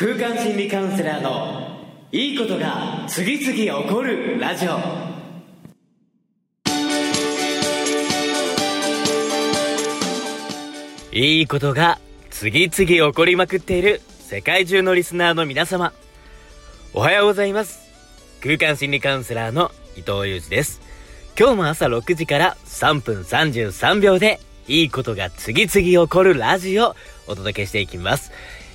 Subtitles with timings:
[0.00, 1.76] 空間心理カウンセラーの
[2.12, 4.78] いいことが次々起こるラジオ。
[11.10, 11.98] いいことが
[12.30, 15.92] 次々起こりまくっている世界中のリスナーの皆様。
[16.94, 17.80] おはようございます。
[18.40, 20.80] 空間心理カウンセラーの伊藤裕二です。
[21.36, 24.38] 今日も朝6時から3分33秒で
[24.68, 26.96] いいことが次々起こるラジオを
[27.26, 28.30] お届けしていきます。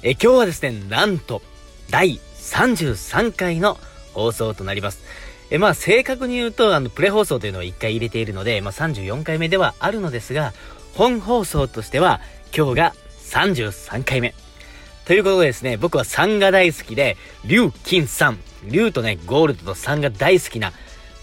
[0.06, 1.42] え今日はですね、なんと
[1.90, 3.78] 第33回の
[4.14, 5.02] 放送となります。
[5.50, 10.52] えまあ正確に言うと、あの、プレ放送というのを1回入れているので、まあ34回目ではあるのですが、
[10.96, 12.20] 本放送としては
[12.56, 12.96] 今日が
[13.30, 14.36] 33回目。
[15.06, 18.36] ということでですね、僕は3が大好きで、竜金3、
[18.70, 20.74] 竜とね、ゴールドと3が大好きな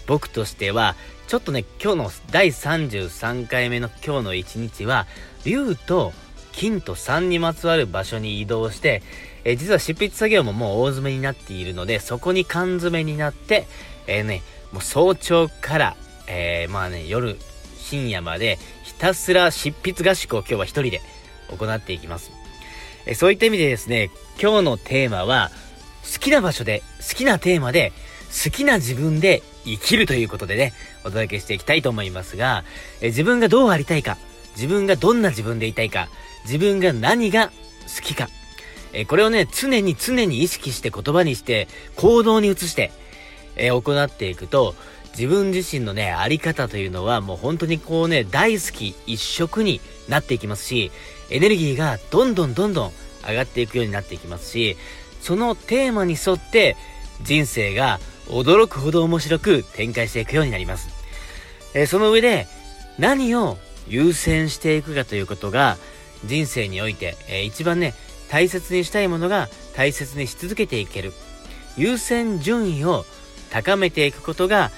[0.07, 0.95] 僕としては、
[1.27, 5.05] ちょっとね、今日の第33回目の今日の一日は、
[5.45, 6.13] 竜と
[6.51, 9.01] 金と3にまつわる場所に移動して、
[9.43, 13.67] え実は執筆作業ももう大詰めになっているので、そこに缶詰になって、
[14.07, 15.95] えー、ね、もう早朝から、
[16.27, 17.37] えー、まあね、夜、
[17.77, 21.01] 深夜までひたすら執筆合宿を今日は一人で
[21.49, 22.31] 行っていきます。
[23.05, 25.51] えそういった意味でですね、今日のテーマは、
[26.13, 27.93] 好きな場所で、好きなテーマで、
[28.43, 32.63] 好きな自分で生きるということでね、お届けしていきたいと思いますが、
[33.01, 34.17] え自分がどうありたいか、
[34.55, 36.09] 自分がどんな自分でいたいか、
[36.45, 38.29] 自分が何が好きか、
[38.93, 42.91] えこれをね、常に常に意識して言葉にして、行動に移して、
[43.55, 44.75] え行っていくと、
[45.17, 50.91] 自分自身のね、あり方というのはもう本当にこうね、大好き一色になっていきますし、
[51.29, 52.91] エネルギーがどんどんどんどん
[53.27, 54.77] 上がっていくようになっていきますし、
[55.21, 56.75] そのテーマに沿って
[57.23, 60.89] 人生が驚くほど面白く展開していくようになります。
[61.73, 62.47] え、その上で
[62.97, 65.77] 何を優先していくかということが
[66.25, 67.93] 人生において、えー、一番ね、
[68.29, 71.13] 大切にしたいものが大切にし続けていける。
[71.77, 73.05] 優先順位を
[73.49, 74.71] 高めていくことが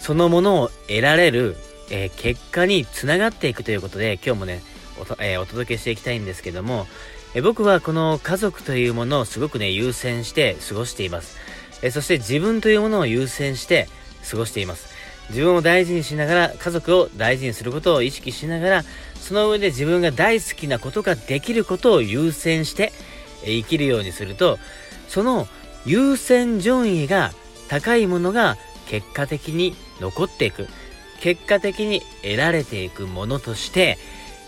[0.00, 1.56] そのものを得られる、
[1.90, 4.62] えー、結果につながっていくということで今日もね
[4.98, 6.86] お、えー、お届けしていきたいんですけども、
[7.34, 11.36] え僕はこの家族というものをすごくね優先して過ごしています。
[11.82, 13.88] えそして自分というものを優先して
[14.28, 14.97] 過ごしています。
[15.30, 18.84] 自分を大事にしながら、家族を大事にすることを意識しながら、
[19.14, 22.92] その上で自分が大好きなことができることを優先して、
[23.44, 24.58] 生きるようにすると、
[25.08, 25.46] その
[25.84, 27.32] 優先順位が
[27.68, 28.56] 高いものが
[28.88, 30.66] 結果的に残っていく。
[31.20, 33.98] 結果的に得られていくものとして、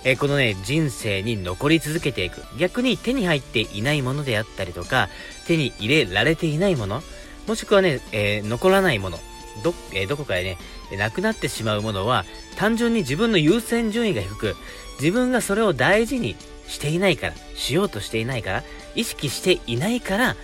[0.03, 2.43] えこのね、人生に残り続けていく。
[2.59, 5.09] 逆に手に入っていないものであったりとか、
[5.47, 7.03] 手に入れられていないもの、
[7.47, 9.19] もしくはね、えー、残らないもの、
[9.61, 10.59] ど、えー、どこかでね、
[10.97, 12.25] なくなってしまうものは、
[12.57, 14.57] 単純に自分の優先順位が低く、
[15.01, 20.37] 自分がそれを大事にしていないから、しようとしていないから、意識していないから、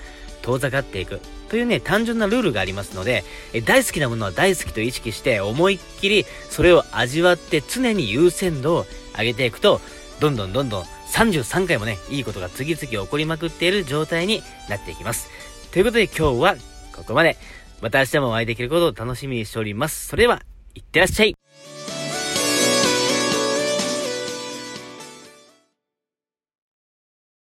[0.42, 1.20] 遠ざかっていく。
[1.48, 9.80] というね、単純なルールがありますので、え大好きなものは大好きと意識して、思いっきりそれを味わって常に優先度を上げていくと、
[10.20, 15.28] どんどんどんどん33回もね、いいことが次々起こりまくっている状態になっていきます。
[15.72, 16.56] ということで今日は
[16.94, 17.36] ここまで。
[17.80, 20.08] また明日もお会いできることを楽しみにしております。
[20.08, 20.42] それでは、
[20.74, 21.36] いってらっしゃい